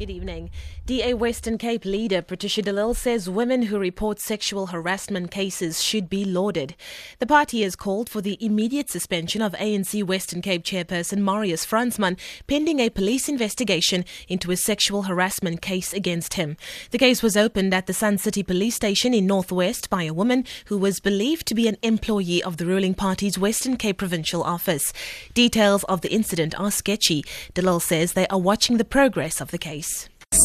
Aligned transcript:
Good 0.00 0.08
evening. 0.08 0.48
DA 0.86 1.12
Western 1.12 1.58
Cape 1.58 1.84
leader 1.84 2.22
Patricia 2.22 2.62
de 2.62 2.72
Lille 2.72 2.94
says 2.94 3.28
women 3.28 3.64
who 3.64 3.78
report 3.78 4.18
sexual 4.18 4.68
harassment 4.68 5.30
cases 5.30 5.82
should 5.82 6.08
be 6.08 6.24
lauded. 6.24 6.74
The 7.18 7.26
party 7.26 7.60
has 7.64 7.76
called 7.76 8.08
for 8.08 8.22
the 8.22 8.42
immediate 8.42 8.88
suspension 8.88 9.42
of 9.42 9.52
ANC 9.52 10.02
Western 10.02 10.40
Cape 10.40 10.64
chairperson 10.64 11.18
Marius 11.18 11.66
Fransman 11.66 12.18
pending 12.46 12.80
a 12.80 12.88
police 12.88 13.28
investigation 13.28 14.06
into 14.26 14.50
a 14.50 14.56
sexual 14.56 15.02
harassment 15.02 15.60
case 15.60 15.92
against 15.92 16.32
him. 16.32 16.56
The 16.92 16.98
case 16.98 17.22
was 17.22 17.36
opened 17.36 17.74
at 17.74 17.86
the 17.86 17.92
Sun 17.92 18.16
City 18.18 18.42
police 18.42 18.76
station 18.76 19.12
in 19.12 19.26
Northwest 19.26 19.90
by 19.90 20.04
a 20.04 20.14
woman 20.14 20.46
who 20.64 20.78
was 20.78 20.98
believed 20.98 21.46
to 21.48 21.54
be 21.54 21.68
an 21.68 21.76
employee 21.82 22.42
of 22.42 22.56
the 22.56 22.64
ruling 22.64 22.94
party's 22.94 23.38
Western 23.38 23.76
Cape 23.76 23.98
provincial 23.98 24.42
office. 24.44 24.94
Details 25.34 25.84
of 25.84 26.00
the 26.00 26.10
incident 26.10 26.58
are 26.58 26.70
sketchy. 26.70 27.22
De 27.52 27.60
Lille 27.60 27.80
says 27.80 28.14
they 28.14 28.26
are 28.28 28.40
watching 28.40 28.78
the 28.78 28.84
progress 28.86 29.42
of 29.42 29.50
the 29.50 29.58
case. 29.58 29.89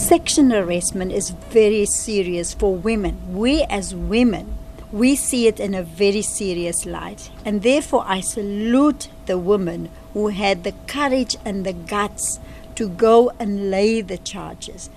Sexual 0.02 0.50
harassment 0.50 1.14
is 1.14 1.30
very 1.30 1.86
serious 1.86 2.54
for 2.54 2.76
women. 2.76 3.34
We, 3.34 3.64
as 3.64 3.96
women, 3.96 4.58
we 4.92 5.16
see 5.16 5.48
it 5.48 5.60
in 5.60 5.74
a 5.74 5.84
very 5.84 6.22
serious 6.22 6.86
light. 6.86 7.32
And 7.46 7.64
therefore, 7.64 8.04
I 8.06 8.20
salute 8.20 9.08
the 9.26 9.38
women 9.38 9.90
who 10.14 10.28
had 10.28 10.64
the 10.64 10.74
courage 10.86 11.38
and 11.46 11.66
the 11.66 11.74
guts 11.74 12.42
to 12.76 12.90
go 12.90 13.32
and 13.40 13.72
lay 13.72 14.02
the 14.02 14.18
charges. 14.18 14.90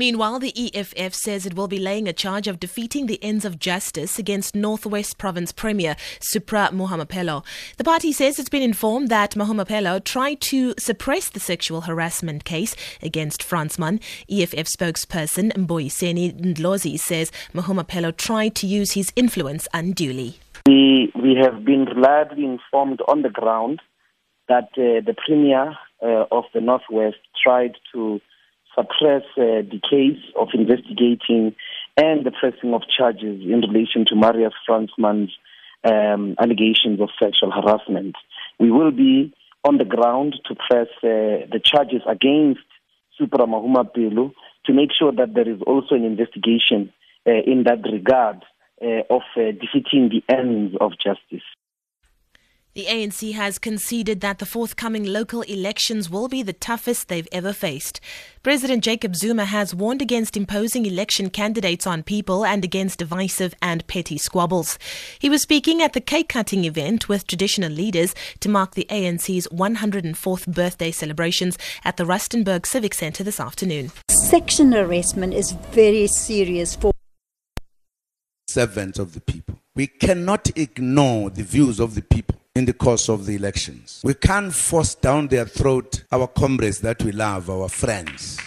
Meanwhile, 0.00 0.38
the 0.38 0.54
EFF 0.56 1.12
says 1.12 1.44
it 1.44 1.52
will 1.52 1.68
be 1.68 1.78
laying 1.78 2.08
a 2.08 2.14
charge 2.14 2.48
of 2.48 2.58
defeating 2.58 3.04
the 3.04 3.22
ends 3.22 3.44
of 3.44 3.58
justice 3.58 4.18
against 4.18 4.54
Northwest 4.54 5.18
Province 5.18 5.52
Premier 5.52 5.94
Supra 6.20 6.70
Mahumapelo. 6.72 7.44
The 7.76 7.84
party 7.84 8.10
says 8.10 8.38
it's 8.38 8.48
been 8.48 8.62
informed 8.62 9.10
that 9.10 9.32
Mahumapelo 9.32 10.02
tried 10.02 10.40
to 10.40 10.72
suppress 10.78 11.28
the 11.28 11.38
sexual 11.38 11.82
harassment 11.82 12.44
case 12.44 12.74
against 13.02 13.42
Fransman. 13.42 14.00
EFF 14.30 14.68
spokesperson 14.68 15.52
Mboyiseni 15.52 16.32
Ndlozi 16.32 16.98
says 16.98 17.30
Mahumapelo 17.52 18.16
tried 18.16 18.54
to 18.54 18.66
use 18.66 18.92
his 18.92 19.12
influence 19.16 19.68
unduly. 19.74 20.36
We, 20.66 21.12
we 21.14 21.36
have 21.42 21.62
been 21.62 21.84
reliably 21.84 22.46
informed 22.46 23.02
on 23.06 23.20
the 23.20 23.28
ground 23.28 23.82
that 24.48 24.70
uh, 24.78 25.04
the 25.04 25.14
Premier 25.26 25.76
uh, 26.02 26.24
of 26.32 26.44
the 26.54 26.62
Northwest 26.62 27.18
tried 27.44 27.74
to 27.92 28.22
suppress 28.74 29.22
uh, 29.36 29.62
the 29.66 29.80
case 29.88 30.22
of 30.36 30.48
investigating 30.54 31.54
and 31.96 32.24
the 32.24 32.30
pressing 32.30 32.74
of 32.74 32.82
charges 32.88 33.42
in 33.42 33.60
relation 33.60 34.04
to 34.06 34.16
Marius 34.16 34.54
Fransman's 34.68 35.32
um, 35.84 36.34
allegations 36.38 37.00
of 37.00 37.08
sexual 37.18 37.50
harassment. 37.50 38.16
We 38.58 38.70
will 38.70 38.90
be 38.90 39.34
on 39.64 39.78
the 39.78 39.84
ground 39.84 40.36
to 40.46 40.54
press 40.54 40.88
uh, 41.02 41.46
the 41.50 41.60
charges 41.62 42.02
against 42.06 42.60
Supra 43.18 43.46
Mahumapelo 43.46 44.32
to 44.66 44.72
make 44.72 44.90
sure 44.96 45.12
that 45.12 45.34
there 45.34 45.48
is 45.48 45.60
also 45.66 45.94
an 45.94 46.04
investigation 46.04 46.92
uh, 47.26 47.32
in 47.32 47.64
that 47.64 47.82
regard 47.90 48.44
uh, 48.82 49.02
of 49.10 49.22
uh, 49.36 49.52
defeating 49.52 50.08
the 50.08 50.22
ends 50.28 50.74
of 50.80 50.92
justice. 50.92 51.44
The 52.80 52.86
ANC 52.86 53.34
has 53.34 53.58
conceded 53.58 54.22
that 54.22 54.38
the 54.38 54.46
forthcoming 54.46 55.04
local 55.04 55.42
elections 55.42 56.08
will 56.08 56.28
be 56.28 56.42
the 56.42 56.54
toughest 56.54 57.08
they've 57.08 57.28
ever 57.30 57.52
faced. 57.52 58.00
President 58.42 58.82
Jacob 58.82 59.14
Zuma 59.14 59.44
has 59.44 59.74
warned 59.74 60.00
against 60.00 60.34
imposing 60.34 60.86
election 60.86 61.28
candidates 61.28 61.86
on 61.86 62.02
people 62.02 62.42
and 62.42 62.64
against 62.64 62.98
divisive 62.98 63.54
and 63.60 63.86
petty 63.86 64.16
squabbles. 64.16 64.78
He 65.18 65.28
was 65.28 65.42
speaking 65.42 65.82
at 65.82 65.92
the 65.92 66.00
cake 66.00 66.30
cutting 66.30 66.64
event 66.64 67.06
with 67.06 67.26
traditional 67.26 67.70
leaders 67.70 68.14
to 68.40 68.48
mark 68.48 68.74
the 68.74 68.86
ANC's 68.88 69.46
104th 69.48 70.46
birthday 70.46 70.90
celebrations 70.90 71.58
at 71.84 71.98
the 71.98 72.06
Rustenburg 72.06 72.64
Civic 72.64 72.94
Centre 72.94 73.22
this 73.22 73.40
afternoon. 73.40 73.92
Sexual 74.08 74.70
harassment 74.70 75.34
is 75.34 75.52
very 75.52 76.06
serious 76.06 76.76
for 76.76 76.92
servants 78.48 78.98
of 78.98 79.12
the 79.12 79.20
people. 79.20 79.58
We 79.76 79.86
cannot 79.86 80.56
ignore 80.56 81.28
the 81.28 81.42
views 81.42 81.78
of 81.78 81.94
the 81.94 82.00
people 82.00 82.39
in 82.54 82.64
the 82.64 82.72
course 82.72 83.08
of 83.08 83.26
the 83.26 83.36
elections. 83.36 84.00
We 84.04 84.14
can't 84.14 84.52
force 84.52 84.94
down 84.94 85.28
their 85.28 85.46
throat 85.46 86.04
our 86.10 86.26
comrades 86.26 86.80
that 86.80 87.02
we 87.02 87.12
love, 87.12 87.48
our 87.48 87.68
friends. 87.68 88.38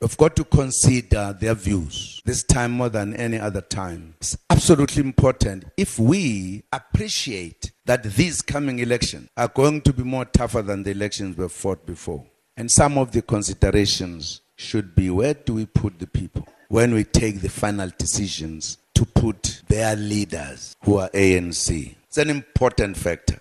We've 0.00 0.16
got 0.16 0.34
to 0.36 0.44
consider 0.44 1.36
their 1.38 1.54
views 1.54 2.22
this 2.24 2.42
time 2.42 2.72
more 2.72 2.88
than 2.88 3.14
any 3.14 3.38
other 3.38 3.60
time. 3.60 4.14
It's 4.18 4.36
absolutely 4.48 5.02
important 5.02 5.66
if 5.76 5.98
we 5.98 6.62
appreciate 6.72 7.72
that 7.84 8.04
these 8.04 8.40
coming 8.40 8.78
elections 8.78 9.28
are 9.36 9.48
going 9.48 9.82
to 9.82 9.92
be 9.92 10.02
more 10.02 10.24
tougher 10.24 10.62
than 10.62 10.84
the 10.84 10.90
elections 10.90 11.36
we've 11.36 11.52
fought 11.52 11.84
before. 11.84 12.24
And 12.56 12.70
some 12.70 12.96
of 12.96 13.12
the 13.12 13.20
considerations 13.20 14.40
should 14.56 14.94
be 14.94 15.10
where 15.10 15.34
do 15.34 15.54
we 15.54 15.66
put 15.66 15.98
the 15.98 16.06
people 16.06 16.48
when 16.68 16.94
we 16.94 17.04
take 17.04 17.40
the 17.40 17.48
final 17.50 17.90
decisions 17.98 18.78
to 18.94 19.04
put 19.04 19.62
their 19.68 19.96
leaders 19.96 20.76
who 20.84 20.96
are 20.96 21.10
ANC 21.10 21.94
it's 22.10 22.18
an 22.18 22.28
important 22.28 22.96
factor. 22.96 23.40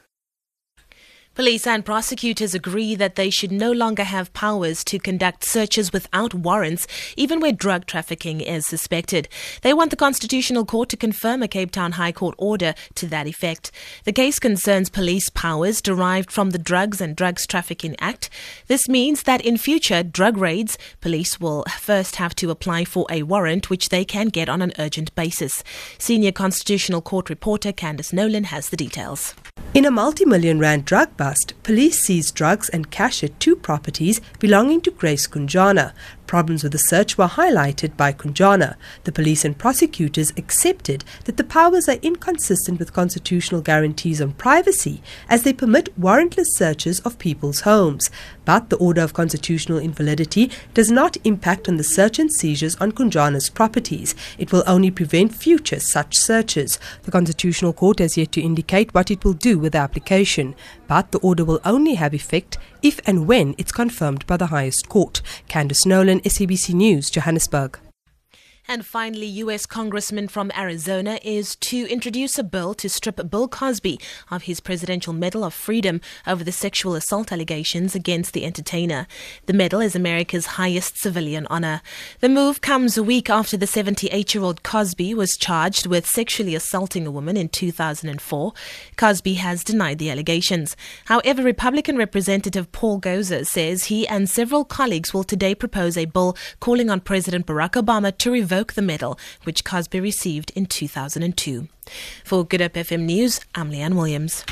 Police 1.39 1.67
and 1.67 1.85
prosecutors 1.85 2.53
agree 2.53 2.95
that 2.95 3.15
they 3.15 3.29
should 3.29 3.49
no 3.49 3.71
longer 3.71 4.03
have 4.03 4.33
powers 4.33 4.83
to 4.83 4.99
conduct 4.99 5.45
searches 5.45 5.93
without 5.93 6.33
warrants, 6.33 6.85
even 7.15 7.39
where 7.39 7.53
drug 7.53 7.85
trafficking 7.85 8.41
is 8.41 8.65
suspected. 8.65 9.29
They 9.61 9.73
want 9.73 9.89
the 9.89 9.95
Constitutional 9.95 10.65
Court 10.65 10.89
to 10.89 10.97
confirm 10.97 11.41
a 11.41 11.47
Cape 11.47 11.71
Town 11.71 11.93
High 11.93 12.11
Court 12.11 12.35
order 12.37 12.73
to 12.95 13.07
that 13.07 13.25
effect. 13.25 13.71
The 14.03 14.11
case 14.11 14.37
concerns 14.37 14.89
police 14.89 15.29
powers 15.29 15.81
derived 15.81 16.29
from 16.29 16.49
the 16.49 16.59
Drugs 16.59 16.99
and 16.99 17.15
Drugs 17.15 17.47
Trafficking 17.47 17.95
Act. 18.01 18.29
This 18.67 18.89
means 18.89 19.23
that 19.23 19.39
in 19.39 19.57
future 19.57 20.03
drug 20.03 20.35
raids, 20.35 20.77
police 20.99 21.39
will 21.39 21.63
first 21.79 22.17
have 22.17 22.35
to 22.35 22.51
apply 22.51 22.83
for 22.83 23.05
a 23.09 23.23
warrant, 23.23 23.69
which 23.69 23.87
they 23.87 24.03
can 24.03 24.27
get 24.27 24.49
on 24.49 24.61
an 24.61 24.73
urgent 24.77 25.15
basis. 25.15 25.63
Senior 25.97 26.33
Constitutional 26.33 27.01
Court 27.01 27.29
reporter 27.29 27.71
Candice 27.71 28.11
Nolan 28.11 28.43
has 28.43 28.67
the 28.67 28.75
details. 28.75 29.33
In 29.79 29.85
a 29.85 29.91
multi 29.91 30.25
million 30.25 30.59
rand 30.59 30.83
drug 30.83 31.15
bust, 31.15 31.53
police 31.63 32.01
seized 32.01 32.35
drugs 32.35 32.67
and 32.67 32.91
cash 32.91 33.23
at 33.23 33.39
two 33.39 33.55
properties 33.55 34.19
belonging 34.37 34.81
to 34.81 34.91
Grace 34.91 35.25
Kunjana. 35.25 35.93
Problems 36.29 36.61
with 36.61 36.73
the 36.73 36.77
search 36.77 37.17
were 37.17 37.25
highlighted 37.25 37.97
by 37.97 38.13
Kunjana. 38.13 38.75
The 39.03 39.11
police 39.11 39.43
and 39.43 39.57
prosecutors 39.57 40.31
accepted 40.37 41.03
that 41.25 41.37
the 41.37 41.43
powers 41.43 41.89
are 41.89 41.97
inconsistent 42.03 42.77
with 42.77 42.93
constitutional 42.93 43.61
guarantees 43.61 44.21
on 44.21 44.33
privacy 44.33 45.01
as 45.27 45.41
they 45.41 45.53
permit 45.53 45.99
warrantless 45.99 46.49
searches 46.49 46.99
of 46.99 47.17
people's 47.17 47.61
homes. 47.61 48.11
But 48.45 48.69
the 48.69 48.77
order 48.77 49.01
of 49.01 49.15
constitutional 49.15 49.79
invalidity 49.79 50.51
does 50.75 50.91
not 50.91 51.17
impact 51.23 51.67
on 51.67 51.77
the 51.77 51.83
search 51.83 52.19
and 52.19 52.31
seizures 52.31 52.75
on 52.75 52.91
Kunjana's 52.91 53.49
properties. 53.49 54.13
It 54.37 54.51
will 54.51 54.63
only 54.67 54.91
prevent 54.91 55.33
future 55.33 55.79
such 55.79 56.15
searches. 56.15 56.77
The 57.03 57.11
Constitutional 57.11 57.73
Court 57.73 57.97
has 57.97 58.17
yet 58.17 58.31
to 58.33 58.41
indicate 58.41 58.93
what 58.93 59.09
it 59.09 59.23
will 59.23 59.33
do 59.33 59.57
with 59.57 59.71
the 59.71 59.79
application, 59.79 60.53
but 60.87 61.11
the 61.11 61.19
order 61.19 61.43
will 61.43 61.59
only 61.65 61.95
have 61.95 62.13
effect 62.13 62.59
if 62.81 62.99
and 63.05 63.27
when 63.27 63.55
it's 63.57 63.71
confirmed 63.71 64.25
by 64.25 64.37
the 64.37 64.47
highest 64.47 64.87
court. 64.89 65.21
Candice 65.49 65.85
Nolan, 65.85 66.18
SABC 66.23 66.73
News, 66.73 67.09
Johannesburg. 67.09 67.79
And 68.69 68.85
finally, 68.85 69.25
U.S. 69.25 69.65
Congressman 69.65 70.27
from 70.27 70.51
Arizona 70.55 71.17
is 71.23 71.55
to 71.55 71.87
introduce 71.87 72.37
a 72.37 72.43
bill 72.43 72.75
to 72.75 72.87
strip 72.87 73.19
Bill 73.31 73.47
Cosby 73.47 73.99
of 74.29 74.43
his 74.43 74.59
Presidential 74.59 75.11
Medal 75.11 75.43
of 75.43 75.55
Freedom 75.55 75.99
over 76.27 76.43
the 76.43 76.51
sexual 76.51 76.93
assault 76.93 77.31
allegations 77.31 77.95
against 77.95 78.31
the 78.33 78.45
entertainer. 78.45 79.07
The 79.47 79.53
medal 79.53 79.79
is 79.79 79.95
America's 79.95 80.45
highest 80.45 80.99
civilian 80.99 81.47
honor. 81.49 81.81
The 82.19 82.29
move 82.29 82.61
comes 82.61 82.95
a 82.95 83.01
week 83.01 83.27
after 83.27 83.57
the 83.57 83.65
78 83.65 84.35
year 84.35 84.43
old 84.43 84.61
Cosby 84.61 85.15
was 85.15 85.35
charged 85.35 85.87
with 85.87 86.05
sexually 86.05 86.53
assaulting 86.53 87.07
a 87.07 87.11
woman 87.11 87.37
in 87.37 87.49
2004. 87.49 88.53
Cosby 88.97 89.33
has 89.33 89.63
denied 89.63 89.97
the 89.97 90.11
allegations. 90.11 90.77
However, 91.05 91.41
Republican 91.41 91.97
Representative 91.97 92.71
Paul 92.71 93.01
Gosar 93.01 93.47
says 93.47 93.85
he 93.85 94.07
and 94.07 94.29
several 94.29 94.63
colleagues 94.63 95.11
will 95.11 95.23
today 95.23 95.55
propose 95.55 95.97
a 95.97 96.05
bill 96.05 96.37
calling 96.59 96.91
on 96.91 96.99
President 96.99 97.47
Barack 97.47 97.71
Obama 97.71 98.15
to 98.19 98.29
revoke 98.29 98.58
the 98.67 98.81
medal, 98.81 99.17
which 99.43 99.63
Cosby 99.63 99.99
received 99.99 100.51
in 100.55 100.65
2002. 100.65 101.67
For 102.23 102.45
Good 102.45 102.61
Hope 102.61 102.73
FM 102.73 103.01
News, 103.01 103.41
I'm 103.55 103.71
Leanne 103.71 103.95
Williams. 103.95 104.45